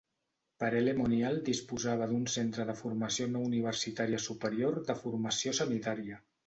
[0.61, 6.25] Paray-le-Monial disposava d'un centre de formació no universitària superior de formació sanitària.